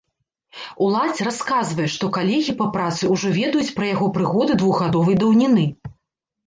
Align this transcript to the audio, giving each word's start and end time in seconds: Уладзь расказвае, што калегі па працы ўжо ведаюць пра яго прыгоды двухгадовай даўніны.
Уладзь 0.85 1.21
расказвае, 1.27 1.85
што 1.97 2.09
калегі 2.17 2.57
па 2.63 2.69
працы 2.79 3.13
ўжо 3.13 3.27
ведаюць 3.39 3.75
пра 3.77 3.85
яго 3.95 4.13
прыгоды 4.19 4.53
двухгадовай 4.65 5.15
даўніны. 5.23 5.71